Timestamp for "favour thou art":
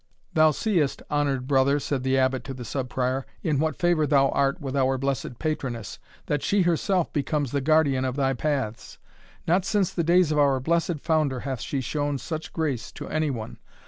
3.75-4.59